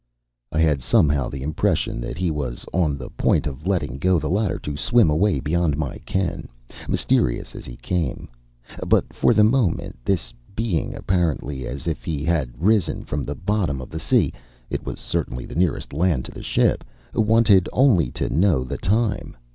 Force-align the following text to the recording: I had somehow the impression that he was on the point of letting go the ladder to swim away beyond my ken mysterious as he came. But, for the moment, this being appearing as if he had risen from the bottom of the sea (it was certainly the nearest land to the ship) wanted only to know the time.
I 0.51 0.57
had 0.61 0.81
somehow 0.81 1.29
the 1.29 1.43
impression 1.43 2.01
that 2.01 2.17
he 2.17 2.31
was 2.31 2.65
on 2.73 2.97
the 2.97 3.11
point 3.11 3.45
of 3.45 3.67
letting 3.67 3.99
go 3.99 4.17
the 4.17 4.31
ladder 4.31 4.57
to 4.57 4.75
swim 4.75 5.11
away 5.11 5.39
beyond 5.39 5.77
my 5.77 5.97
ken 6.07 6.49
mysterious 6.89 7.53
as 7.55 7.65
he 7.65 7.75
came. 7.77 8.27
But, 8.87 9.13
for 9.13 9.31
the 9.35 9.43
moment, 9.43 9.99
this 10.03 10.33
being 10.55 10.95
appearing 10.95 11.39
as 11.67 11.85
if 11.85 12.03
he 12.03 12.23
had 12.23 12.59
risen 12.59 13.03
from 13.03 13.21
the 13.21 13.35
bottom 13.35 13.79
of 13.79 13.91
the 13.91 13.99
sea 13.99 14.33
(it 14.71 14.83
was 14.87 14.99
certainly 14.99 15.45
the 15.45 15.53
nearest 15.53 15.93
land 15.93 16.25
to 16.25 16.31
the 16.31 16.41
ship) 16.41 16.83
wanted 17.13 17.69
only 17.71 18.09
to 18.13 18.27
know 18.33 18.63
the 18.63 18.79
time. 18.79 19.37